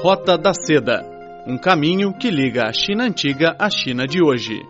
Rota 0.00 0.38
da 0.38 0.52
Seda 0.54 1.04
um 1.44 1.58
caminho 1.58 2.16
que 2.16 2.30
liga 2.30 2.68
a 2.68 2.72
China 2.72 3.02
antiga 3.02 3.56
à 3.58 3.68
China 3.68 4.06
de 4.06 4.22
hoje. 4.22 4.62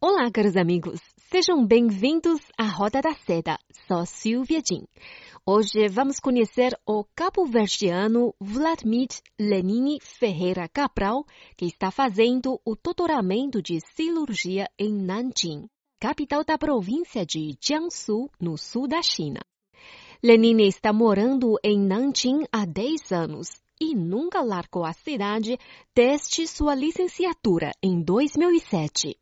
Olá, 0.00 0.28
caros 0.32 0.56
amigos. 0.56 1.11
Sejam 1.32 1.64
bem-vindos 1.66 2.42
à 2.58 2.64
Roda 2.64 3.00
da 3.00 3.14
Seda. 3.14 3.58
Sou 3.88 4.04
Silvia 4.04 4.60
Jin. 4.60 4.84
Hoje 5.46 5.88
vamos 5.88 6.20
conhecer 6.20 6.78
o 6.86 7.06
cabo-verdiano 7.16 8.34
Vladimir 8.38 9.08
Lenini 9.40 9.98
Ferreira 10.02 10.68
Cabral, 10.68 11.24
que 11.56 11.64
está 11.64 11.90
fazendo 11.90 12.60
o 12.66 12.76
doutoramento 12.76 13.62
de 13.62 13.78
cirurgia 13.96 14.68
em 14.78 14.92
Nanjing, 14.92 15.70
capital 15.98 16.44
da 16.44 16.58
província 16.58 17.24
de 17.24 17.56
Jiangsu, 17.58 18.28
no 18.38 18.58
sul 18.58 18.86
da 18.86 19.00
China. 19.00 19.40
Lenini 20.22 20.68
está 20.68 20.92
morando 20.92 21.54
em 21.64 21.80
Nanjing 21.80 22.44
há 22.52 22.66
10 22.66 23.10
anos 23.10 23.48
e 23.80 23.94
nunca 23.94 24.42
largou 24.42 24.84
a 24.84 24.92
cidade 24.92 25.58
desde 25.96 26.46
sua 26.46 26.74
licenciatura 26.74 27.72
em 27.82 28.02
2007. 28.02 29.16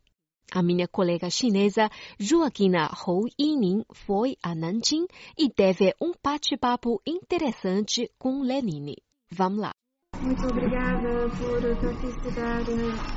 A 0.53 0.61
minha 0.61 0.85
colega 0.85 1.29
chinesa 1.29 1.89
Joaquina 2.19 2.91
Hou 3.07 3.25
Yining 3.39 3.85
foi 3.93 4.35
a 4.43 4.53
Nanjing 4.53 5.07
e 5.37 5.49
teve 5.49 5.95
um 6.01 6.11
bate-papo 6.21 7.01
interessante 7.07 8.11
com 8.19 8.41
Lenine. 8.41 8.97
Vamos 9.31 9.61
lá. 9.61 9.71
Muito 10.21 10.45
obrigada 10.45 11.29
por 11.29 11.61
participar 11.77 12.63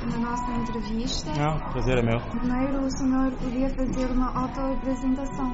na 0.09 0.17
nossa 0.17 0.49
entrevista. 0.53 1.33
Não, 1.33 1.59
prazer 1.71 1.97
é 1.97 2.01
meu. 2.01 2.19
Primeiro, 2.21 2.85
o 2.85 2.89
senhor 2.89 3.31
podia 3.33 3.69
fazer 3.69 4.11
uma 4.11 4.33
auto-apresentação. 4.33 5.51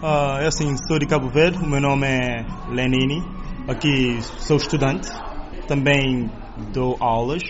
Uh, 0.00 0.40
eu 0.40 0.48
assim, 0.48 0.76
sou 0.86 1.00
de 1.00 1.06
Cabo 1.08 1.28
Verde, 1.28 1.58
o 1.58 1.68
meu 1.68 1.80
nome 1.80 2.06
é 2.06 2.46
Lenini. 2.70 3.20
Aqui 3.66 4.22
sou 4.22 4.56
estudante, 4.56 5.08
também 5.66 6.30
dou 6.72 6.96
aulas 7.00 7.42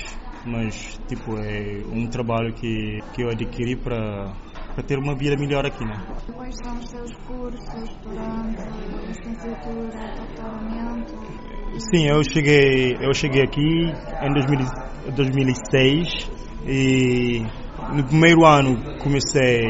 mas 0.45 0.99
tipo 1.09 1.37
é 1.39 1.83
um 1.93 2.07
trabalho 2.09 2.53
que, 2.55 2.99
que 3.13 3.23
eu 3.23 3.31
adquiri 3.31 3.77
para 3.77 4.33
para 4.75 4.87
ter 4.87 4.97
uma 4.97 5.17
vida 5.17 5.37
melhor 5.37 5.67
aqui, 5.67 5.85
né? 5.85 5.97
Quais 6.33 6.55
são 6.63 6.79
os 6.79 6.89
seus 6.89 7.13
cursos 7.27 7.97
durante 8.05 8.63
a 8.63 8.71
licenciatura, 9.09 10.15
doutoramento? 10.17 11.15
Sim, 11.91 12.07
eu 12.07 12.23
cheguei 12.23 12.97
eu 13.01 13.13
cheguei 13.13 13.43
aqui 13.43 13.93
em 14.23 14.33
2000, 14.33 14.67
2006 15.17 16.31
e 16.67 17.43
no 17.93 18.05
primeiro 18.05 18.47
ano 18.47 18.77
comecei 19.03 19.67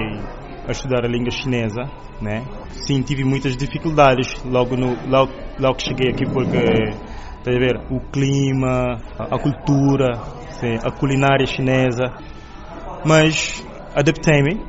a 0.67 0.73
estudar 0.73 1.07
a 1.07 1.09
língua 1.09 1.31
chinesa, 1.31 1.85
né? 2.21 2.45
Sim, 2.87 3.01
tive 3.01 3.25
muitas 3.25 3.57
dificuldades 3.57 4.45
logo 4.45 4.77
no 4.77 4.89
logo, 5.09 5.33
logo 5.59 5.77
que 5.77 5.85
cheguei 5.85 6.11
aqui 6.11 6.27
porque 6.27 7.09
Tá 7.49 7.53
a 7.55 7.59
ver? 7.59 7.81
O 7.91 8.01
clima, 8.11 9.01
a 9.19 9.39
cultura, 9.39 10.21
sim, 10.51 10.79
a 10.85 10.91
culinária 10.91 11.47
chinesa. 11.47 12.13
Mas 13.05 13.65
adaptei-me, 13.95 14.61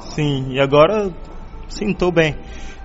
sim, 0.00 0.52
e 0.52 0.60
agora 0.60 1.10
sim, 1.68 1.90
estou 1.90 2.12
bem. 2.12 2.36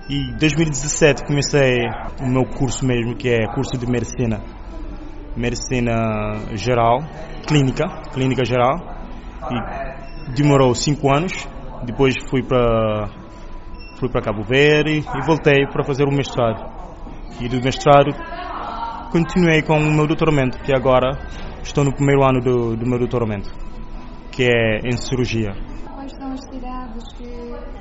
E 0.08 0.30
em 0.30 0.36
2017 0.36 1.24
comecei 1.24 1.80
o 2.20 2.26
meu 2.26 2.44
curso 2.44 2.84
mesmo, 2.84 3.14
que 3.16 3.28
é 3.28 3.46
curso 3.54 3.78
de 3.78 3.86
medicina. 3.86 4.40
Medicina 5.36 5.94
geral, 6.54 6.98
clínica, 7.46 7.86
clínica 8.12 8.44
geral. 8.44 8.76
E 9.50 10.34
demorou 10.34 10.74
cinco 10.74 11.14
anos. 11.14 11.32
Depois 11.84 12.14
fui 12.28 12.42
para 12.42 13.08
fui 13.98 14.08
para 14.08 14.20
Cabo 14.20 14.42
Verde 14.42 14.98
e 14.98 15.26
voltei 15.26 15.66
para 15.66 15.84
fazer 15.84 16.04
o 16.04 16.12
mestrado. 16.12 16.70
E 17.40 17.48
do 17.48 17.62
mestrado 17.62 18.12
continuei 19.10 19.62
com 19.62 19.78
o 19.78 19.92
meu 19.92 20.06
doutoramento, 20.06 20.58
que 20.58 20.74
agora 20.74 21.18
estou 21.62 21.84
no 21.84 21.92
primeiro 21.92 22.24
ano 22.24 22.40
do, 22.40 22.76
do 22.76 22.86
meu 22.86 22.98
doutoramento, 22.98 23.50
que 24.30 24.44
é 24.44 24.80
em 24.84 24.96
cirurgia. 24.96 25.52
Quais 25.94 26.12
são 26.12 26.32
as 26.32 26.40
cidades 26.50 27.12
que 27.14 27.24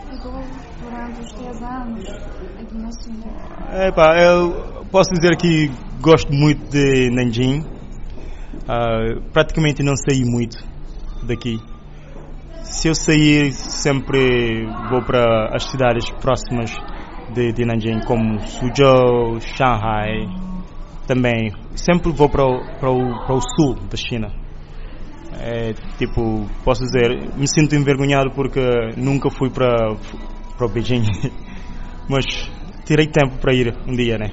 ficou 0.09 0.39
durante 0.81 1.21
os 1.21 1.31
três 1.33 1.61
anos 1.61 2.09
aqui 2.59 2.77
na 2.77 2.89
China? 2.91 3.87
Epa, 3.87 4.15
eu 4.17 4.85
posso 4.91 5.11
dizer 5.13 5.35
que 5.37 5.71
gosto 6.01 6.31
muito 6.33 6.69
de 6.69 7.09
Nanjing. 7.09 7.61
Uh, 8.63 9.21
praticamente 9.31 9.81
não 9.81 9.95
saí 9.95 10.23
muito 10.23 10.57
daqui. 11.23 11.57
Se 12.63 12.87
eu 12.87 12.95
sair, 12.95 13.51
sempre 13.53 14.65
vou 14.89 15.01
para 15.03 15.55
as 15.55 15.63
cidades 15.63 16.09
próximas 16.21 16.71
de, 17.33 17.51
de 17.53 17.65
Nanjing, 17.65 18.01
como 18.05 18.39
Suzhou, 18.41 19.39
Shanghai, 19.39 20.27
também 21.11 21.51
sempre 21.75 22.09
vou 22.09 22.29
para 22.29 22.45
o, 22.45 22.61
para 22.79 22.89
o, 22.89 23.25
para 23.25 23.35
o 23.35 23.41
sul 23.41 23.75
da 23.89 23.97
China. 23.97 24.31
É, 25.37 25.73
tipo, 25.97 26.47
posso 26.63 26.83
dizer, 26.83 27.35
me 27.35 27.47
sinto 27.47 27.75
envergonhado 27.75 28.31
porque 28.31 28.61
nunca 28.95 29.29
fui 29.29 29.49
para, 29.49 29.95
para 30.57 30.65
o 30.65 30.69
Beijing, 30.69 31.03
mas 32.07 32.25
tirei 32.85 33.07
tempo 33.07 33.37
para 33.39 33.53
ir 33.53 33.75
um 33.85 33.93
dia, 33.93 34.17
né? 34.17 34.27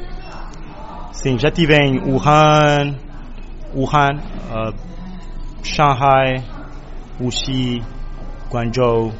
Sim, 1.13 1.37
já 1.37 1.49
estive 1.49 1.75
em 1.75 1.99
Wuhan, 1.99 2.97
Wuhan, 3.75 4.21
uh, 4.51 4.75
Shanghai, 5.65 6.45
Wuxi, 7.21 7.83
Guangzhou. 8.51 9.13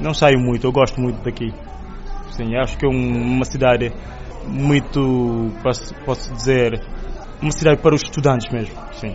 Não 0.00 0.12
saio 0.12 0.40
muito, 0.40 0.66
eu 0.66 0.72
gosto 0.72 1.00
muito 1.00 1.22
daqui. 1.22 1.52
Sim, 2.30 2.56
acho 2.56 2.76
que 2.76 2.84
é 2.84 2.88
uma 2.88 3.44
cidade 3.44 3.92
muito, 4.48 5.52
posso, 5.62 5.94
posso 6.04 6.32
dizer, 6.34 6.80
uma 7.40 7.50
cidade 7.50 7.82
para 7.82 7.94
os 7.94 8.02
estudantes 8.02 8.52
mesmo, 8.52 8.74
sim. 8.92 9.14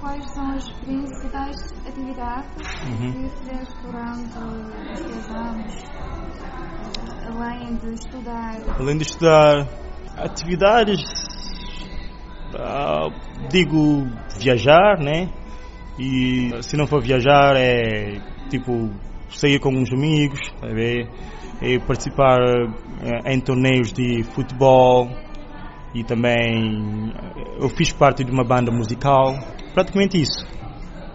Quais 0.00 0.32
são 0.32 0.50
as 0.50 0.68
principais 0.80 1.56
atividades 1.86 2.50
uhum. 2.86 3.12
que 3.12 3.28
fizeste 3.38 3.74
durante 3.82 4.38
os 4.92 5.00
teus 5.00 5.28
anos, 5.30 5.84
além 7.28 7.76
de 7.76 7.94
estudar? 7.94 8.56
Além 8.78 8.96
de 8.98 9.02
estudar, 9.04 9.68
atividades, 10.16 11.00
uh, 12.54 13.48
digo, 13.48 14.06
viajar, 14.38 14.98
né? 14.98 15.32
E 15.98 16.50
se 16.62 16.76
não 16.76 16.86
for 16.86 17.02
viajar, 17.02 17.54
é 17.56 18.18
tipo 18.48 18.90
sair 19.30 19.58
com 19.58 19.70
uns 19.70 19.92
amigos, 19.92 20.40
tá 20.60 20.68
ver? 20.68 21.08
E 21.60 21.78
participar 21.78 22.40
eh, 22.40 23.32
em 23.32 23.40
torneios 23.40 23.92
de 23.92 24.24
futebol, 24.24 25.08
e 25.94 26.02
também 26.02 27.12
eu 27.58 27.68
fiz 27.68 27.92
parte 27.92 28.24
de 28.24 28.30
uma 28.30 28.44
banda 28.44 28.70
musical, 28.70 29.34
praticamente 29.74 30.20
isso. 30.20 30.46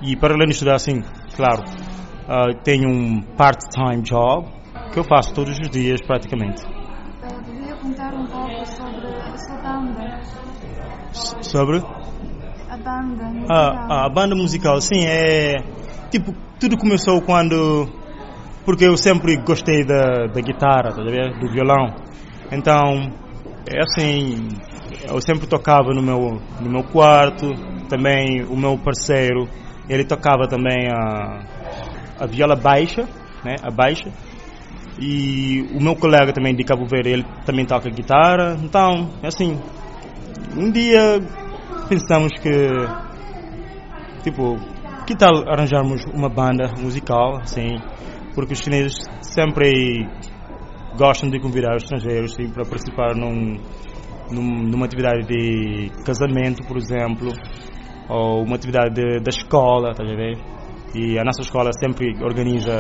E 0.02 0.16
para 0.16 0.34
além 0.34 0.48
de 0.48 0.54
estudar 0.54 0.76
assim, 0.76 1.02
claro, 1.36 1.64
uh, 1.64 2.54
tenho 2.64 2.90
um 2.90 3.22
part-time 3.36 4.02
job 4.04 4.48
que 4.94 5.00
eu 5.00 5.04
faço 5.04 5.34
todos 5.34 5.58
os 5.60 5.70
dias 5.70 6.00
praticamente. 6.02 6.64
Eu 6.64 7.44
podia 7.44 7.76
contar 7.76 8.14
um 8.14 8.26
pouco 8.28 8.66
sobre 8.66 9.08
a 9.08 9.38
sua 9.38 9.58
banda? 9.62 10.22
Sobre? 11.42 11.78
A 12.70 12.78
banda 12.78 13.26
ah, 13.26 13.32
musical. 13.32 13.88
Ah, 13.90 14.06
a 14.06 14.10
banda 14.10 14.36
musical, 14.36 14.82
sim, 14.82 15.06
é 15.06 15.56
tipo, 16.12 16.34
tudo 16.60 16.78
começou 16.78 17.22
quando 17.22 17.88
porque 18.68 18.84
eu 18.86 18.98
sempre 18.98 19.38
gostei 19.38 19.86
da, 19.86 20.28
da 20.28 20.42
guitarra, 20.42 20.92
tá 20.92 21.02
do 21.02 21.50
violão. 21.50 21.96
Então, 22.52 23.10
é 23.66 23.80
assim, 23.82 24.50
eu 25.10 25.22
sempre 25.22 25.48
tocava 25.48 25.94
no 25.94 26.02
meu, 26.02 26.40
no 26.60 26.70
meu 26.70 26.84
quarto, 26.84 27.48
também 27.90 28.44
o 28.44 28.56
meu 28.56 28.78
parceiro, 28.78 29.48
ele 29.90 30.04
tocava 30.04 30.48
também 30.48 30.88
a, 30.92 31.46
a 32.20 32.26
viola 32.26 32.56
baixa, 32.56 33.04
né, 33.44 33.56
a 33.64 33.72
baixa, 33.72 34.12
e 35.00 35.62
o 35.74 35.82
meu 35.82 35.96
colega 35.96 36.34
também 36.34 36.56
de 36.56 36.64
Cabo 36.64 36.86
Verde, 36.86 37.10
ele 37.10 37.26
também 37.46 37.66
toca 37.66 37.90
guitarra, 37.90 38.58
então, 38.62 39.10
assim, 39.24 39.60
um 40.56 40.72
dia 40.72 41.20
pensamos 41.88 42.34
que, 42.42 42.68
tipo, 44.24 44.58
que 45.06 45.16
tal 45.16 45.48
arranjarmos 45.48 46.04
uma 46.14 46.30
banda 46.30 46.74
musical, 46.80 47.38
assim, 47.38 47.78
porque 48.36 48.54
os 48.54 48.60
chineses 48.60 48.98
sempre 49.22 50.08
gostam 50.98 51.30
de 51.30 51.40
convidar 51.40 51.76
os 51.76 51.84
estrangeiros 51.84 52.34
sim, 52.34 52.50
para 52.50 52.66
participar 52.66 53.16
num, 53.16 53.58
numa 54.32 54.86
atividade 54.86 55.26
de 55.28 55.90
casamento, 56.04 56.64
por 56.68 56.78
exemplo, 56.78 57.32
ou 58.10 58.44
uma 58.44 58.56
atividade 58.56 58.96
de, 58.96 59.20
da 59.20 59.30
escola, 59.30 59.94
tá 59.94 60.04
a 60.04 60.16
ver? 60.16 60.38
E 60.96 61.20
a 61.20 61.24
nossa 61.24 61.42
escola 61.42 61.70
sempre 61.80 62.14
organiza 62.24 62.76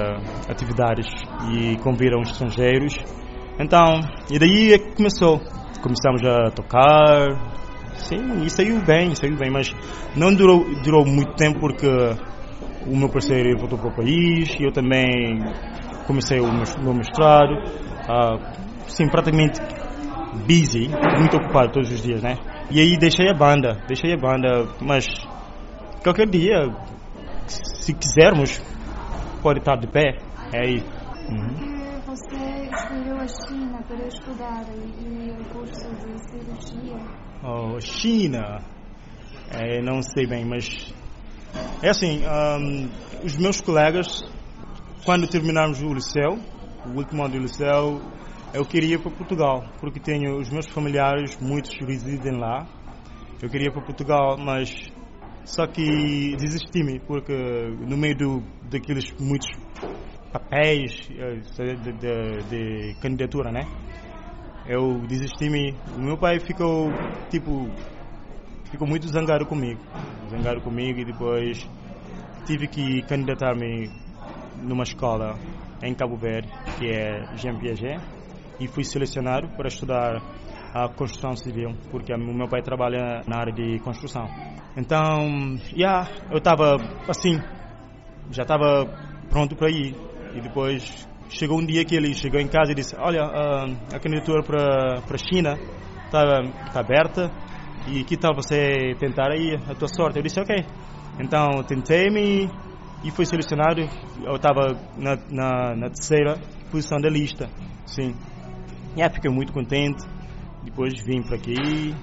atividades 0.50 1.08
e 1.52 1.78
convida 1.78 2.18
os 2.18 2.32
estrangeiros. 2.32 2.96
Então, 3.60 4.00
e 4.32 4.40
daí 4.40 4.74
é 4.74 4.78
que 4.80 4.96
começou. 4.96 5.40
Começamos 5.82 6.24
a 6.26 6.50
tocar, 6.52 7.58
Sim, 7.98 8.44
e 8.46 8.50
saiu 8.50 8.80
bem, 8.86 9.16
saiu 9.16 9.36
bem, 9.36 9.50
mas 9.52 9.74
não 10.16 10.34
durou, 10.34 10.64
durou 10.84 11.06
muito 11.06 11.34
tempo 11.34 11.60
porque 11.60 11.88
o 12.86 12.96
meu 12.96 13.10
parceiro 13.10 13.58
voltou 13.58 13.78
para 13.78 13.90
o 13.90 13.96
país 13.96 14.56
e 14.60 14.64
eu 14.64 14.72
também 14.72 15.40
comecei 16.06 16.40
o 16.40 16.48
meu 16.82 16.94
mestrado. 16.94 17.54
Uh, 18.08 18.40
sim, 18.88 19.08
praticamente 19.10 19.60
busy, 20.45 20.89
muito 21.19 21.38
ocupado 21.38 21.72
todos 21.74 21.92
os 21.92 22.01
dias, 22.01 22.22
né? 22.22 22.36
E 22.69 22.80
aí 22.80 22.98
deixei 22.98 23.30
a 23.30 23.34
banda, 23.34 23.81
deixei 23.88 24.13
a 24.13 24.18
banda, 24.18 24.68
mas 24.81 25.07
qualquer 26.04 26.28
dia, 26.28 26.68
se 27.48 27.94
quisermos, 27.94 28.62
pode 29.42 29.60
estar 29.60 29.78
de 29.78 29.88
pé. 29.88 30.18
É 30.54 30.60
aí. 30.60 30.84
Uhum. 31.30 31.78
Você 32.06 32.36
escolheu 32.72 33.18
a 33.18 33.28
China 33.28 33.84
para 33.88 34.07
estudar 34.07 34.66
e 34.74 35.31
o 35.31 35.45
curso 35.54 35.89
de 35.95 36.19
cirurgia? 36.30 36.98
Oh, 37.44 37.80
China? 37.80 38.62
É, 39.51 39.81
não 39.81 40.01
sei 40.01 40.25
bem, 40.25 40.45
mas 40.45 40.94
é 41.81 41.89
assim, 41.89 42.22
um, 42.25 42.89
os 43.24 43.38
meus 43.38 43.62
colegas, 43.62 44.24
quando 45.06 45.28
terminarmos 45.28 45.81
o 45.81 45.94
liceu, 45.94 46.39
o 46.86 46.98
último 46.98 47.24
ano 47.24 47.34
do 47.34 47.39
liceu, 47.39 48.01
eu 48.54 48.66
queria 48.66 48.96
ir 48.96 49.02
para 49.02 49.12
Portugal, 49.12 49.64
porque 49.80 50.00
tenho 50.00 50.38
os 50.38 50.50
meus 50.50 50.68
familiares, 50.68 51.38
muitos 51.40 51.76
residem 51.80 52.38
lá. 52.38 52.66
Eu 53.42 53.50
queria 53.50 53.68
ir 53.68 53.72
para 53.72 53.82
Portugal, 53.82 54.38
mas 54.38 54.74
só 55.46 55.68
que 55.68 56.36
desisti-me, 56.38 57.00
porque 57.02 57.34
no 57.34 57.98
meio 57.98 58.16
do, 58.18 58.44
daqueles 58.70 59.12
muitos 59.20 59.48
papéis 60.32 61.10
eh, 61.12 61.40
de, 61.76 61.92
de, 61.94 62.44
de 62.50 62.96
candidatura, 63.02 63.52
né? 63.52 63.62
Eu 64.66 65.00
desisti-me. 65.08 65.74
O 65.96 66.02
meu 66.02 66.18
pai 66.18 66.40
ficou, 66.40 66.90
tipo, 67.30 67.70
ficou 68.72 68.88
muito 68.88 69.08
zangado 69.08 69.46
comigo. 69.46 69.80
Zangado 70.30 70.62
comigo 70.62 71.00
e 71.00 71.06
depois 71.06 71.66
tive 72.46 72.68
que 72.68 73.02
candidatar-me 73.04 73.90
numa 74.62 74.84
escola 74.84 75.36
em 75.82 75.94
Cabo 75.94 76.18
Verde, 76.18 76.50
que 76.78 76.88
é 76.88 77.26
Jean 77.38 77.58
Piaget, 77.60 78.02
e 78.59 78.68
fui 78.68 78.83
selecionado 78.83 79.50
para 79.56 79.68
estudar 79.68 80.21
a 80.74 80.89
construção 80.89 81.36
civil, 81.36 81.75
porque 81.92 82.13
o 82.13 82.18
meu 82.18 82.48
pai 82.48 82.62
trabalha 82.62 83.24
na 83.27 83.39
área 83.39 83.54
de 83.54 83.80
construção. 83.80 84.27
Então, 84.75 85.57
yeah, 85.74 86.07
eu 86.30 86.38
estava 86.38 86.75
assim, 87.07 87.39
já 88.31 88.44
estava 88.44 88.86
pronto 89.30 89.56
para 89.56 89.69
ir. 89.69 89.95
E 90.36 90.42
depois 90.42 91.07
chegou 91.30 91.59
um 91.59 91.65
dia 91.65 91.83
que 91.83 91.95
ele 91.95 92.13
chegou 92.13 92.39
em 92.39 92.48
casa 92.48 92.71
e 92.71 92.75
disse: 92.75 92.95
Olha, 92.95 93.24
a 93.24 94.00
candidatura 94.00 94.44
para 94.44 95.00
a 95.00 95.18
China 95.18 95.57
está 96.06 96.44
tá 96.71 96.80
aberta 96.80 97.31
e 97.88 98.03
que 98.03 98.18
tal 98.18 98.36
você 98.36 98.94
tentar 99.00 99.31
aí 99.31 99.56
a 99.68 99.74
tua 99.74 99.88
sorte? 99.88 100.18
Eu 100.18 100.24
disse: 100.24 100.39
Ok. 100.39 100.56
Então 101.19 101.63
tentei-me 101.63 102.50
e 103.03 103.12
fui 103.12 103.25
selecionado. 103.25 103.81
Eu 104.24 104.36
estava 104.36 104.77
na, 104.98 105.15
na, 105.30 105.75
na 105.75 105.89
terceira 105.89 106.38
posição 106.69 107.00
da 107.00 107.10
lista, 107.10 107.50
sim. 107.86 108.13
E 109.06 109.10
fiquei 109.12 109.30
muito 109.30 109.54
contente. 109.54 110.04
Depois 110.64 110.94
vim 111.06 111.22
para 111.22 111.36
aqui. 111.36 111.96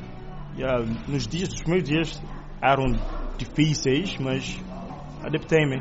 Yeah, 0.56 0.85
nos 1.08 1.26
dias, 1.26 1.49
os 1.52 1.61
primeiros 1.61 1.88
dias 1.88 2.23
eram 2.62 2.85
difíceis, 3.37 4.17
mas 4.19 4.62
adaptei-me 5.25 5.81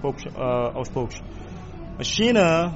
poucos, 0.00 0.24
uh, 0.26 0.76
aos 0.76 0.88
poucos. 0.88 1.20
A 1.98 2.04
China, 2.04 2.72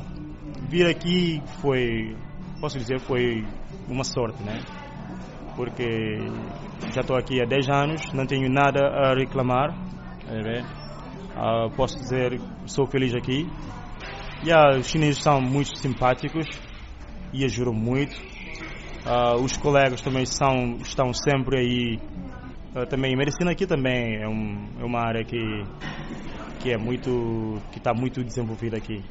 vir 0.69 0.89
aqui 0.89 1.41
foi, 1.61 2.17
posso 2.61 2.77
dizer, 2.77 2.99
foi 2.99 3.47
uma 3.89 4.03
sorte, 4.03 4.43
né? 4.43 4.61
Porque 5.55 6.19
já 6.93 7.03
estou 7.03 7.17
aqui 7.17 7.41
há 7.41 7.47
10 7.47 7.69
anos, 7.71 8.13
não 8.13 8.27
tenho 8.27 8.51
nada 8.51 8.81
a 8.89 9.15
reclamar. 9.15 9.71
Uh, 11.37 11.71
posso 11.77 11.97
dizer, 12.01 12.41
sou 12.67 12.87
feliz 12.87 13.15
aqui. 13.15 13.49
E 14.43 14.49
yeah, 14.49 14.77
os 14.77 14.89
chineses 14.89 15.23
são 15.23 15.41
muito 15.41 15.79
simpáticos 15.79 16.66
e 17.33 17.45
ajudam 17.45 17.75
muito. 17.75 18.17
Uh, 19.07 19.41
os 19.43 19.57
colegas 19.57 20.01
também 20.01 20.27
são, 20.27 20.77
estão 20.83 21.13
sempre 21.13 21.59
aí. 21.61 21.99
Uh, 22.75 22.87
também 22.87 23.17
medicina 23.17 23.53
aqui 23.53 23.67
também 23.67 24.17
é, 24.21 24.29
um, 24.29 24.69
é 24.81 24.85
uma 24.85 25.01
área 25.01 25.25
que 25.25 25.39
que 26.61 26.73
é 26.73 26.77
muito 26.77 27.63
que 27.71 27.79
está 27.79 27.95
muito 27.95 28.25
desenvolvida 28.25 28.77
aqui. 28.77 29.03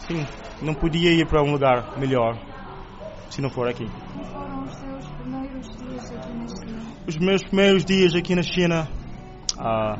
Sim, 0.00 0.26
não 0.60 0.74
podia 0.74 1.10
ir 1.10 1.26
para 1.26 1.42
um 1.42 1.52
lugar 1.52 1.98
melhor 1.98 2.38
se 3.30 3.40
não 3.40 3.50
for 3.50 3.68
aqui. 3.68 3.86
Foram 4.32 4.64
os 4.64 4.74
seus 4.74 5.06
primeiros 5.12 5.76
dias 5.76 6.12
aqui 6.12 6.32
na 6.34 6.46
China? 6.46 6.82
Os 7.06 7.16
meus 7.16 7.42
primeiros 7.42 7.84
dias 7.84 8.14
aqui 8.14 8.34
na 8.34 8.42
China, 8.42 8.88
ah, 9.58 9.96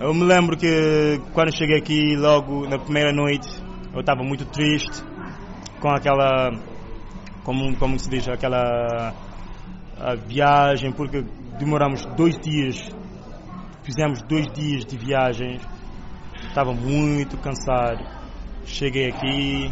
eu 0.00 0.14
me 0.14 0.24
lembro 0.24 0.56
que 0.56 1.20
quando 1.32 1.54
cheguei 1.54 1.78
aqui 1.78 2.16
logo 2.16 2.66
na 2.66 2.78
primeira 2.78 3.12
noite 3.12 3.48
eu 3.92 4.00
estava 4.00 4.22
muito 4.22 4.44
triste 4.46 5.02
com 5.80 5.88
aquela 5.90 6.50
como, 7.46 7.76
como 7.76 7.96
se 7.96 8.10
diz, 8.10 8.28
aquela 8.28 9.14
viagem, 10.26 10.90
porque 10.92 11.24
demoramos 11.60 12.04
dois 12.16 12.36
dias, 12.40 12.76
fizemos 13.84 14.20
dois 14.22 14.52
dias 14.52 14.84
de 14.84 14.96
viagem, 14.96 15.60
estava 16.48 16.72
muito 16.74 17.36
cansado. 17.38 18.04
Cheguei 18.64 19.10
aqui, 19.10 19.70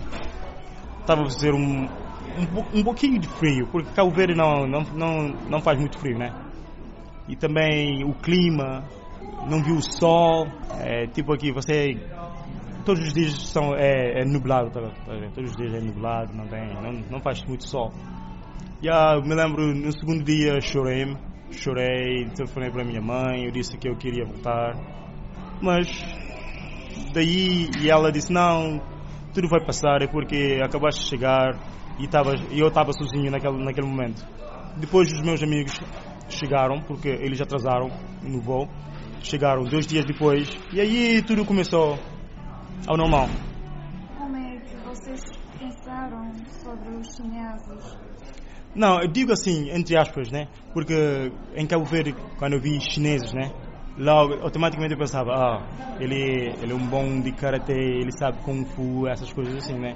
estava 1.00 1.22
a 1.22 1.24
fazer 1.24 1.52
um, 1.52 1.86
um, 1.86 2.78
um 2.78 2.84
pouquinho 2.84 3.18
de 3.18 3.26
frio, 3.26 3.66
porque 3.72 3.90
Cabo 3.90 4.12
Verde 4.12 4.36
não, 4.36 4.68
não, 4.68 4.82
não, 4.94 5.28
não 5.50 5.60
faz 5.60 5.76
muito 5.76 5.98
frio, 5.98 6.16
né? 6.16 6.32
E 7.26 7.34
também 7.34 8.04
o 8.04 8.14
clima, 8.14 8.84
não 9.50 9.64
viu 9.64 9.74
o 9.74 9.82
sol, 9.82 10.46
é, 10.78 11.08
tipo 11.08 11.32
aqui 11.32 11.50
você 11.52 11.98
todos 12.84 13.02
os 13.02 13.12
dias 13.12 13.32
são, 13.48 13.74
é, 13.74 14.20
é 14.20 14.24
nublado, 14.24 14.70
tá, 14.70 14.80
tá 14.80 15.30
todos 15.34 15.50
os 15.50 15.56
dias 15.56 15.74
é 15.74 15.80
nublado, 15.80 16.32
não, 16.34 16.46
tem, 16.46 16.74
não, 16.74 16.92
não 17.10 17.20
faz 17.20 17.42
muito 17.44 17.66
sol. 17.66 17.92
E 18.82 18.88
ah, 18.88 19.20
me 19.24 19.34
lembro, 19.34 19.74
no 19.74 19.90
segundo 19.92 20.22
dia 20.22 20.60
chorei, 20.60 21.16
chorei, 21.50 22.28
telefonei 22.34 22.70
para 22.70 22.82
a 22.82 22.84
minha 22.84 23.00
mãe, 23.00 23.44
eu 23.44 23.50
disse 23.50 23.76
que 23.78 23.88
eu 23.88 23.96
queria 23.96 24.24
voltar, 24.24 24.74
mas 25.62 25.88
daí 27.12 27.70
e 27.80 27.90
ela 27.90 28.12
disse 28.12 28.32
não, 28.32 28.80
tudo 29.32 29.48
vai 29.48 29.64
passar, 29.64 30.02
é 30.02 30.06
porque 30.06 30.60
acabaste 30.62 31.02
de 31.02 31.08
chegar 31.08 31.58
e 31.98 32.06
tava, 32.06 32.34
eu 32.50 32.68
estava 32.68 32.92
sozinho 32.92 33.30
naquele, 33.30 33.64
naquele 33.64 33.86
momento. 33.86 34.22
Depois 34.76 35.10
os 35.12 35.22
meus 35.22 35.42
amigos 35.42 35.80
chegaram, 36.28 36.80
porque 36.82 37.08
eles 37.08 37.40
atrasaram 37.40 37.88
no 38.22 38.40
voo, 38.40 38.68
chegaram 39.22 39.64
dois 39.64 39.86
dias 39.86 40.04
depois 40.04 40.48
e 40.72 40.80
aí 40.80 41.22
tudo 41.22 41.44
começou 41.44 41.98
ao 42.86 42.96
normal. 42.96 43.28
Como 44.18 44.36
é 44.36 44.58
que 44.58 44.76
vocês 44.76 45.20
pensaram 45.58 46.32
sobre 46.62 46.96
os 46.96 47.14
chineses? 47.14 47.98
Não, 48.74 49.00
eu 49.00 49.08
digo 49.08 49.32
assim, 49.32 49.70
entre 49.70 49.96
aspas, 49.96 50.30
né? 50.30 50.48
Porque 50.72 51.30
em 51.54 51.66
Cabo 51.66 51.84
Verde, 51.84 52.14
quando 52.38 52.54
eu 52.54 52.60
vi 52.60 52.80
chineses, 52.80 53.32
né? 53.32 53.52
Logo, 53.96 54.34
automaticamente 54.42 54.92
eu 54.92 54.98
pensava, 54.98 55.30
ah, 55.30 55.62
ele, 56.00 56.52
ele 56.60 56.72
é 56.72 56.74
um 56.74 56.86
bom 56.86 57.20
de 57.20 57.30
karatê, 57.30 57.72
ele 57.72 58.10
sabe 58.18 58.38
kung 58.38 58.64
fu, 58.64 59.06
essas 59.06 59.32
coisas 59.32 59.54
assim, 59.56 59.78
né? 59.78 59.94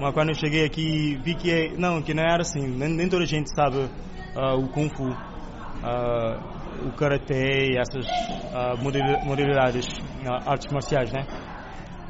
Mas 0.00 0.14
quando 0.14 0.28
eu 0.28 0.34
cheguei 0.34 0.64
aqui, 0.64 1.16
vi 1.22 1.34
que 1.34 1.50
é, 1.50 1.76
não, 1.76 2.00
que 2.00 2.14
não 2.14 2.22
era 2.22 2.42
assim, 2.42 2.60
nem, 2.60 2.88
nem 2.88 3.08
toda 3.08 3.24
a 3.24 3.26
gente 3.26 3.50
sabe 3.52 3.78
uh, 3.78 4.56
o 4.56 4.68
kung 4.68 4.88
fu, 4.88 5.08
uh, 5.08 6.86
o 6.86 6.92
karatê, 6.92 7.76
essas 7.76 8.06
uh, 8.06 8.78
modalidades, 9.26 9.88
artes 10.46 10.72
marciais, 10.72 11.12
né? 11.12 11.26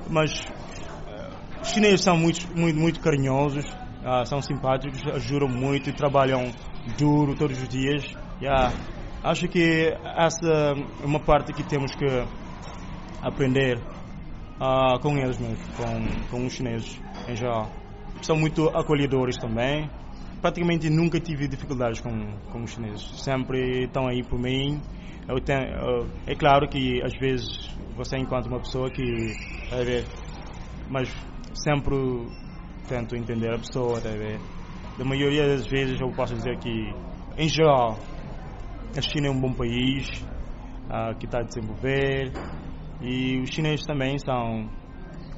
Mas 0.09 0.41
uh, 0.41 1.61
os 1.63 1.69
chineses 1.69 2.03
são 2.03 2.17
muito, 2.17 2.47
muito, 2.57 2.79
muito 2.79 3.01
carinhosos, 3.01 3.65
uh, 3.67 4.25
são 4.27 4.41
simpáticos, 4.41 5.03
ajudam 5.15 5.49
muito 5.49 5.91
e 5.91 5.93
trabalham 5.93 6.53
duro 6.99 7.35
todos 7.37 7.61
os 7.61 7.69
dias. 7.69 8.05
Yeah. 8.41 8.73
Acho 9.23 9.49
que 9.49 9.95
essa 10.17 10.75
é 11.03 11.05
uma 11.05 11.21
parte 11.21 11.53
que 11.53 11.63
temos 11.63 11.95
que 11.95 12.07
aprender 13.23 13.79
uh, 14.59 14.99
com 15.01 15.17
eles 15.19 15.39
mesmo, 15.39 15.59
com, 15.77 16.29
com 16.31 16.47
os 16.47 16.53
chineses 16.53 16.99
em 17.29 17.37
geral. 17.37 17.71
São 18.23 18.37
muito 18.37 18.69
acolhedores 18.69 19.37
também. 19.37 19.91
Praticamente 20.41 20.89
nunca 20.89 21.21
tive 21.21 21.47
dificuldades 21.47 22.01
com, 22.01 22.11
com 22.51 22.63
os 22.63 22.71
chineses. 22.71 23.23
Sempre 23.23 23.85
estão 23.85 24.09
aí 24.09 24.23
por 24.23 24.39
mim. 24.39 24.81
Eu 25.29 25.39
tenho, 25.41 26.09
é 26.27 26.35
claro 26.35 26.67
que 26.67 27.03
às 27.03 27.15
vezes 27.19 27.47
você 27.95 28.17
encontra 28.17 28.49
uma 28.49 28.61
pessoa 28.61 28.91
que 28.91 29.03
tá 29.69 29.77
ver, 29.85 30.07
mas 30.89 31.09
sempre 31.55 31.95
tento 32.89 33.15
entender 33.15 33.55
a 33.55 33.59
pessoa, 33.59 34.01
tá 34.01 34.09
ver. 34.11 34.41
Da 34.97 35.05
maioria 35.05 35.47
das 35.47 35.67
vezes 35.67 36.01
eu 36.01 36.11
posso 36.11 36.35
dizer 36.35 36.59
que, 36.59 36.93
em 37.37 37.49
geral, 37.49 37.99
a 38.97 39.01
China 39.01 39.29
é 39.29 39.31
um 39.31 39.41
bom 39.41 39.53
país 39.53 40.09
uh, 40.89 41.17
que 41.19 41.27
está 41.27 41.41
a 41.41 41.43
desenvolver 41.43 42.33
e 43.01 43.39
os 43.41 43.51
chineses 43.51 43.85
também 43.87 44.19
são 44.19 44.69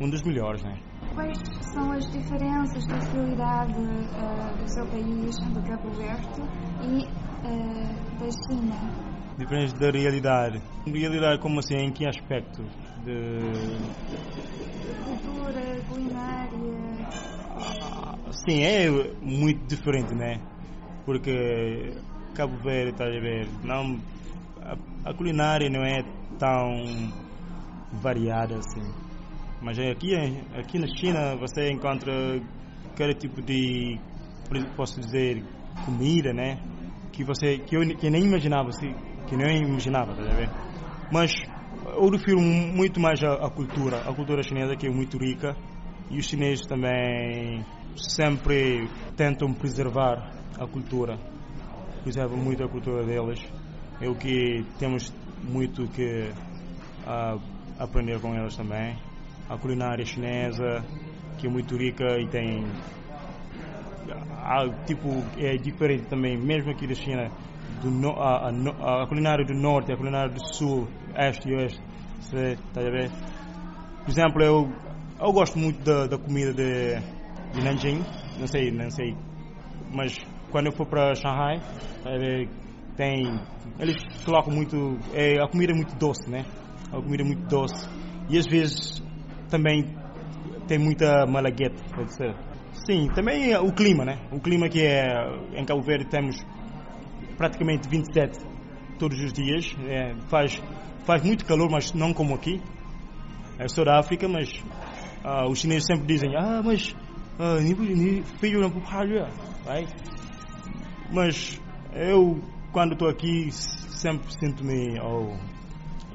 um 0.00 0.08
dos 0.08 0.22
melhores, 0.22 0.62
né? 0.62 0.78
Quais 1.14 1.38
são 1.72 1.92
as 1.92 2.10
diferenças 2.10 2.86
da 2.86 2.98
realidade 2.98 3.80
uh, 3.80 4.56
do 4.56 4.68
seu 4.68 4.86
país, 4.86 5.38
do 5.38 5.62
Cabo 5.62 5.90
Verde, 5.90 6.42
e 6.82 7.04
uh, 7.04 8.18
da 8.18 8.30
China? 8.46 8.76
Diferente 9.38 9.74
da 9.78 9.90
realidade. 9.90 10.62
Realidade 10.86 11.40
como 11.40 11.58
assim? 11.60 11.76
Em 11.76 11.92
que 11.92 12.06
aspecto? 12.06 12.62
De... 13.04 13.40
Cultura, 15.04 15.80
culinária. 15.88 16.52
Sim, 18.30 18.62
é 18.62 18.90
muito 19.20 19.66
diferente, 19.66 20.14
né? 20.14 20.40
Porque 21.04 21.92
Cabo 22.34 22.56
Verde, 22.58 22.92
estás 22.92 23.14
a 23.14 23.20
ver? 23.20 23.48
Não, 23.62 24.00
a, 24.62 25.10
a, 25.10 25.14
culinária 25.14 25.68
não 25.68 25.82
é 25.84 26.02
tão 26.38 27.12
variada 28.00 28.56
assim. 28.56 29.01
Mas 29.62 29.78
aqui, 29.78 30.12
aqui 30.58 30.76
na 30.76 30.88
China 30.88 31.36
você 31.36 31.70
encontra 31.70 32.12
cada 32.96 33.14
tipo 33.14 33.40
de, 33.40 33.96
posso 34.76 35.00
dizer, 35.00 35.44
comida, 35.84 36.32
né? 36.32 36.58
Que 37.12 37.22
você, 37.22 37.58
que 37.58 37.76
eu, 37.76 37.82
que 37.96 38.10
nem 38.10 38.24
imaginava, 38.24 38.70
que 39.28 39.36
nem 39.36 39.62
imaginava, 39.62 40.14
tá 40.14 40.22
ver? 40.34 40.50
Mas 41.12 41.30
eu 41.84 42.08
refiro 42.10 42.40
muito 42.40 42.98
mais 42.98 43.22
à, 43.22 43.48
cultura, 43.50 43.98
a 43.98 44.12
cultura 44.12 44.42
chinesa 44.42 44.74
que 44.74 44.86
é 44.86 44.90
muito 44.90 45.16
rica 45.16 45.56
e 46.10 46.18
os 46.18 46.26
chineses 46.26 46.66
também 46.66 47.64
sempre 47.96 48.88
tentam 49.16 49.52
preservar 49.52 50.32
a 50.58 50.66
cultura, 50.66 51.18
preservam 52.02 52.36
muito 52.36 52.64
a 52.64 52.68
cultura 52.68 53.04
deles. 53.04 53.40
É 54.00 54.08
o 54.08 54.16
que 54.16 54.64
temos 54.80 55.12
muito 55.44 55.86
que 55.88 56.30
uh, 57.06 57.40
aprender 57.78 58.20
com 58.20 58.34
eles 58.34 58.56
também. 58.56 58.96
A 59.52 59.58
culinária 59.58 60.02
chinesa, 60.04 60.82
que 61.38 61.46
é 61.46 61.50
muito 61.50 61.76
rica 61.76 62.18
e 62.18 62.26
tem 62.26 62.64
tipo 64.86 65.08
é 65.38 65.56
diferente 65.56 66.06
também 66.06 66.36
mesmo 66.38 66.70
aqui 66.70 66.86
da 66.86 66.94
China 66.94 67.30
do, 67.82 68.10
a, 68.10 68.48
a, 68.48 69.02
a, 69.02 69.06
culinária 69.06 69.44
do 69.44 69.54
norte 69.54 69.92
a 69.92 69.96
culinária 69.96 70.30
do 70.32 70.40
sul 70.54 70.88
este 71.16 71.48
e 71.48 71.54
oeste 71.54 71.80
você 72.20 72.52
está 72.52 72.80
a 72.80 72.90
ver? 72.90 73.10
Por 74.04 74.10
exemplo 74.10 74.42
eu 74.42 74.72
eu 75.20 75.32
gosto 75.32 75.58
muito 75.58 75.82
da, 75.84 76.06
da 76.06 76.18
comida 76.18 76.52
de, 76.52 76.98
de 77.52 77.64
Nanjing 77.64 78.02
não 78.38 78.46
sei 78.46 78.70
não 78.70 78.90
sei 78.90 79.14
mas 79.92 80.18
quando 80.50 80.66
eu 80.66 80.72
for 80.72 80.86
para 80.86 81.14
Shanghai 81.14 81.60
tá 82.02 82.10
tem 82.96 83.38
eles 83.78 83.96
colocam 84.24 84.52
muito 84.52 84.98
é, 85.14 85.42
a 85.42 85.48
comida 85.48 85.72
é 85.72 85.76
muito 85.76 85.94
doce 85.96 86.28
né? 86.28 86.44
A 86.92 87.00
comida 87.00 87.22
é 87.22 87.26
muito 87.26 87.48
doce. 87.48 87.88
E 88.28 88.36
às 88.36 88.46
vezes 88.46 89.02
também 89.52 89.84
tem 90.66 90.78
muita 90.78 91.26
malagueta, 91.26 91.76
pode 91.94 92.14
ser. 92.14 92.34
Sim, 92.86 93.08
também 93.14 93.54
o 93.54 93.70
clima, 93.70 94.02
né? 94.02 94.18
O 94.32 94.40
clima 94.40 94.66
que 94.66 94.80
é 94.80 95.04
em 95.54 95.64
Cabo 95.66 95.82
Verde 95.82 96.06
temos 96.06 96.42
praticamente 97.36 97.86
27 97.86 98.38
todos 98.98 99.20
os 99.20 99.30
dias. 99.30 99.76
É, 99.86 100.14
faz, 100.30 100.60
faz 101.04 101.22
muito 101.22 101.44
calor, 101.44 101.70
mas 101.70 101.92
não 101.92 102.14
como 102.14 102.34
aqui. 102.34 102.62
É 103.58 103.68
só 103.68 103.84
da 103.84 103.98
África, 103.98 104.26
mas 104.26 104.50
uh, 105.22 105.50
os 105.50 105.58
chineses 105.58 105.84
sempre 105.86 106.06
dizem, 106.06 106.34
ah, 106.34 106.62
mas 106.64 106.96
uh, 107.38 107.60
Mas 111.12 111.60
eu, 111.92 112.40
quando 112.72 112.94
estou 112.94 113.08
aqui, 113.10 113.52
sempre 113.52 114.32
sinto-me, 114.32 114.98
oh, 114.98 115.36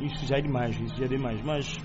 isso 0.03 0.25
já 0.25 0.37
é 0.37 0.41
demais, 0.41 0.75
isso 0.79 0.95
já 0.97 1.05
é 1.05 1.07
demais. 1.07 1.39
Mas 1.43 1.77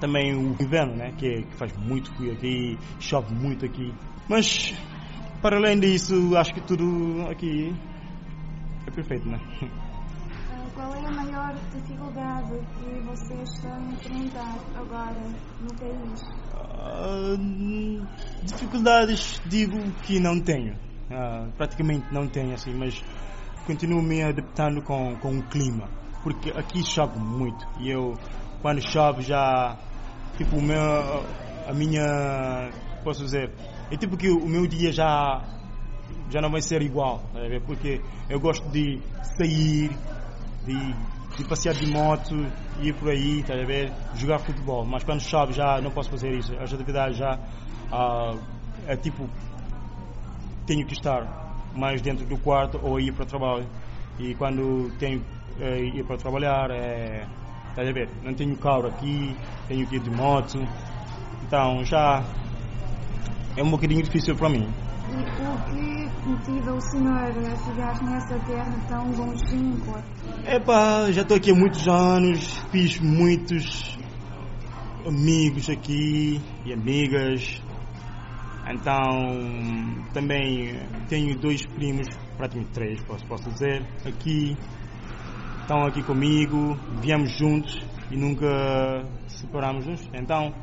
também 0.00 0.34
o 0.34 0.56
inverno, 0.60 0.94
né? 0.96 1.12
Que, 1.18 1.26
é, 1.26 1.42
que 1.42 1.54
faz 1.54 1.72
muito 1.76 2.10
frio 2.14 2.32
aqui, 2.32 2.78
chove 2.98 3.34
muito 3.34 3.64
aqui. 3.64 3.94
Mas, 4.28 4.74
para 5.40 5.56
além 5.56 5.78
disso, 5.78 6.36
acho 6.36 6.54
que 6.54 6.60
tudo 6.60 7.26
aqui 7.30 7.74
é 8.86 8.90
perfeito, 8.90 9.28
né? 9.28 9.40
Ah, 10.50 10.66
qual 10.74 10.94
é 10.94 11.06
a 11.06 11.10
maior 11.10 11.54
dificuldade 11.72 12.52
que 12.78 13.00
você 13.02 13.34
está 13.42 13.74
a 13.74 13.80
enfrentar 13.80 14.58
agora 14.74 15.22
no 15.60 15.74
país? 15.74 16.22
Uh, 16.54 18.06
dificuldades, 18.42 19.40
digo 19.46 19.78
que 20.02 20.20
não 20.20 20.40
tenho. 20.40 20.74
Uh, 21.10 21.50
praticamente 21.56 22.12
não 22.12 22.26
tenho, 22.26 22.54
assim, 22.54 22.74
mas 22.74 23.02
continuo 23.66 24.02
me 24.02 24.22
adaptando 24.22 24.82
com, 24.82 25.16
com 25.16 25.38
o 25.38 25.42
clima. 25.44 25.88
Porque 26.22 26.50
aqui 26.50 26.82
chove 26.82 27.18
muito 27.18 27.66
e 27.78 27.90
eu, 27.90 28.14
quando 28.60 28.80
chove, 28.80 29.22
já 29.22 29.76
tipo, 30.36 30.56
o 30.56 30.62
meu, 30.62 31.24
a 31.66 31.72
minha, 31.72 32.70
posso 33.02 33.24
dizer, 33.24 33.50
é 33.90 33.96
tipo 33.96 34.16
que 34.16 34.28
o 34.28 34.46
meu 34.46 34.66
dia 34.66 34.92
já, 34.92 35.42
já 36.30 36.40
não 36.40 36.50
vai 36.50 36.60
ser 36.60 36.82
igual, 36.82 37.22
tá 37.32 37.40
porque 37.64 38.00
eu 38.28 38.38
gosto 38.38 38.68
de 38.70 39.00
sair, 39.36 39.90
de, 40.64 40.94
de 41.36 41.44
passear 41.48 41.74
de 41.74 41.90
moto, 41.90 42.34
ir 42.80 42.94
por 42.94 43.10
aí, 43.10 43.42
tá 43.42 43.54
jogar 44.14 44.38
futebol, 44.40 44.84
mas 44.84 45.04
quando 45.04 45.20
chove 45.20 45.52
já 45.52 45.80
não 45.80 45.90
posso 45.90 46.10
fazer 46.10 46.32
isso, 46.32 46.54
as 46.58 46.72
atividades 46.72 47.18
já 47.18 47.38
ah, 47.90 48.34
é 48.86 48.96
tipo, 48.96 49.28
tenho 50.66 50.86
que 50.86 50.92
estar 50.94 51.46
mais 51.74 52.00
dentro 52.00 52.26
do 52.26 52.38
quarto 52.38 52.80
ou 52.82 52.98
ir 53.00 53.12
para 53.12 53.24
o 53.24 53.26
trabalho, 53.26 53.66
e 54.18 54.34
quando 54.34 54.90
tenho 54.98 55.22
é, 55.60 55.78
ir 55.78 56.04
para 56.04 56.16
trabalhar 56.16 56.70
é 56.70 57.26
Estás 57.76 57.90
a 57.90 57.92
ver? 57.92 58.08
Não 58.22 58.32
tenho 58.32 58.56
carro 58.56 58.86
aqui, 58.86 59.36
tenho 59.68 59.86
que 59.86 59.96
ir 59.96 60.00
de 60.00 60.10
moto. 60.10 60.58
Então 61.42 61.84
já 61.84 62.24
é 63.54 63.62
um 63.62 63.70
bocadinho 63.70 64.02
difícil 64.02 64.34
para 64.34 64.48
mim. 64.48 64.66
E 65.10 65.16
o 65.44 65.58
que 65.66 66.26
motiva 66.26 66.72
o 66.72 66.80
senhor 66.80 67.14
a 67.14 67.56
chegar 67.56 68.02
nessa 68.02 68.38
terra 68.46 68.72
tão 68.88 69.12
longínqua? 69.12 70.02
Epá, 70.46 71.10
já 71.12 71.20
estou 71.20 71.36
aqui 71.36 71.50
há 71.50 71.54
muitos 71.54 71.86
anos, 71.86 72.64
fiz 72.72 72.98
muitos 72.98 73.98
amigos 75.06 75.68
aqui 75.68 76.40
e 76.64 76.72
amigas. 76.72 77.60
Então, 78.70 80.08
também 80.14 80.80
tenho 81.10 81.38
dois 81.38 81.64
primos, 81.66 82.08
praticamente 82.38 82.72
três, 82.72 83.02
posso, 83.02 83.26
posso 83.26 83.50
dizer, 83.50 83.86
aqui 84.06 84.56
estão 85.66 85.84
aqui 85.84 86.00
comigo, 86.00 86.78
viemos 87.02 87.36
juntos 87.36 87.82
e 88.08 88.16
nunca 88.16 88.46
separamos-nos. 89.26 90.08
Então, 90.14 90.54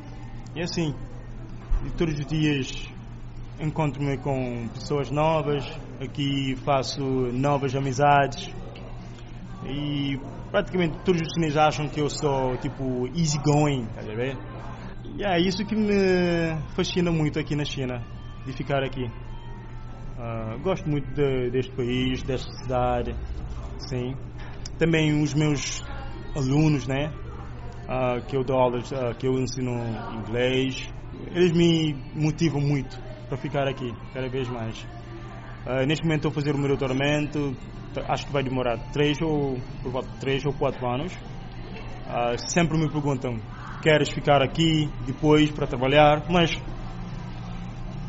é 0.56 0.62
assim. 0.62 0.94
Todos 1.98 2.18
os 2.18 2.24
dias 2.24 2.88
encontro-me 3.60 4.16
com 4.16 4.66
pessoas 4.72 5.10
novas, 5.10 5.62
aqui 6.00 6.56
faço 6.64 7.02
novas 7.02 7.76
amizades 7.76 8.50
e 9.66 10.18
praticamente 10.50 10.96
todos 11.04 11.20
os 11.20 11.28
chineses 11.34 11.58
acham 11.58 11.86
que 11.86 12.00
eu 12.00 12.08
sou 12.08 12.56
tipo 12.56 13.06
easygoing, 13.08 13.84
estás 13.84 14.08
a 14.08 14.14
ver? 14.14 14.38
E 15.18 15.22
é 15.22 15.38
isso 15.38 15.66
que 15.66 15.76
me 15.76 16.56
fascina 16.74 17.12
muito 17.12 17.38
aqui 17.38 17.54
na 17.54 17.66
China, 17.66 18.02
de 18.46 18.52
ficar 18.54 18.82
aqui. 18.82 19.04
Uh, 19.04 20.58
gosto 20.62 20.88
muito 20.88 21.06
de, 21.12 21.50
deste 21.50 21.72
país, 21.72 22.22
desta 22.22 22.50
cidade, 22.54 23.14
sim 23.76 24.14
também 24.78 25.22
os 25.22 25.34
meus 25.34 25.82
alunos, 26.34 26.86
né? 26.86 27.12
Uh, 27.84 28.24
que 28.26 28.36
eu 28.36 28.42
dou 28.42 28.58
aulas, 28.58 28.90
uh, 28.90 29.14
que 29.18 29.26
eu 29.26 29.38
ensino 29.38 29.72
inglês, 30.14 30.88
eles 31.34 31.52
me 31.52 31.94
motivam 32.14 32.60
muito 32.60 32.98
para 33.28 33.36
ficar 33.36 33.68
aqui, 33.68 33.94
cada 34.12 34.28
vez 34.28 34.48
mais. 34.48 34.82
Uh, 35.66 35.86
neste 35.86 36.04
momento 36.04 36.28
estou 36.28 36.30
a 36.30 36.34
fazer 36.34 36.54
o 36.54 36.58
meu 36.58 36.68
doutoramento, 36.68 37.54
acho 38.08 38.26
que 38.26 38.32
vai 38.32 38.42
demorar 38.42 38.78
três 38.92 39.20
ou 39.20 39.58
por 39.82 40.02
três 40.18 40.44
ou 40.44 40.52
quatro 40.52 40.86
anos. 40.86 41.12
sempre 42.36 42.78
me 42.78 42.90
perguntam, 42.90 43.38
queres 43.82 44.10
ficar 44.10 44.42
aqui 44.42 44.88
depois 45.06 45.50
para 45.50 45.66
trabalhar? 45.66 46.24
Mas 46.30 46.50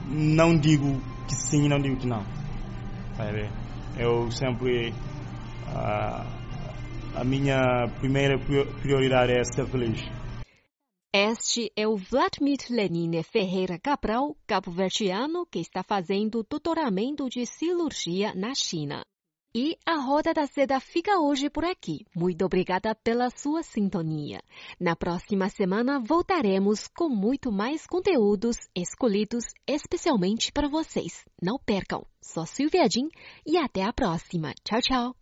não 0.07 0.55
digo 0.57 1.01
que 1.27 1.35
sim, 1.35 1.67
não 1.67 1.79
digo 1.79 1.97
que 1.97 2.07
não. 2.07 2.23
Eu 3.97 4.29
sempre 4.31 4.93
a 7.15 7.23
minha 7.23 7.87
primeira 7.99 8.37
prioridade 8.81 9.31
é 9.31 9.43
ser 9.43 9.65
feliz. 9.67 9.99
Este 11.13 11.71
é 11.77 11.87
o 11.87 11.95
Vladimir 11.95 12.57
Lenine 12.69 13.23
Ferreira 13.23 13.79
Cabral, 13.79 14.35
cabo-verdiano, 14.45 15.45
que 15.45 15.59
está 15.59 15.81
fazendo 15.81 16.45
doutoramento 16.49 17.29
de 17.29 17.45
cirurgia 17.45 18.33
na 18.35 18.53
China. 18.53 19.01
E 19.57 19.77
a 19.85 19.95
Roda 19.95 20.33
da 20.33 20.45
Seda 20.45 20.81
fica 20.81 21.17
hoje 21.17 21.49
por 21.49 21.63
aqui. 21.63 22.05
Muito 22.13 22.43
obrigada 22.43 22.93
pela 22.93 23.29
sua 23.29 23.63
sintonia. 23.63 24.41
Na 24.77 24.97
próxima 24.97 25.47
semana 25.47 25.97
voltaremos 25.97 26.89
com 26.89 27.07
muito 27.07 27.49
mais 27.49 27.87
conteúdos 27.87 28.57
escolhidos 28.75 29.45
especialmente 29.65 30.51
para 30.51 30.67
vocês. 30.67 31.23
Não 31.41 31.57
percam. 31.57 32.05
Sou 32.21 32.45
Silvia 32.45 32.85
Jin 32.91 33.07
e 33.47 33.57
até 33.57 33.83
a 33.83 33.93
próxima. 33.93 34.53
Tchau, 34.65 34.81
tchau. 34.81 35.15